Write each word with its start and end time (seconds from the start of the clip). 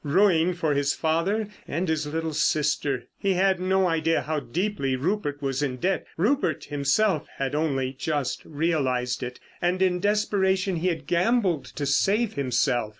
Ruin 0.03 0.55
for 0.55 0.73
his 0.73 0.95
father 0.95 1.47
and 1.67 1.87
his 1.87 2.07
little 2.07 2.33
sister! 2.33 3.05
He 3.19 3.33
had 3.33 3.59
no 3.59 3.85
idea 3.85 4.21
how 4.21 4.39
deeply 4.39 4.95
Rupert 4.95 5.43
was 5.43 5.61
in 5.61 5.75
debt. 5.77 6.07
Rupert 6.17 6.63
himself 6.63 7.27
had 7.37 7.53
only 7.53 7.93
just 7.93 8.43
realised 8.43 9.21
it. 9.21 9.39
And 9.61 9.79
in 9.79 9.99
desperation 9.99 10.77
he 10.77 10.87
had 10.87 11.05
gambled 11.05 11.65
to 11.65 11.85
save 11.85 12.33
himself. 12.33 12.89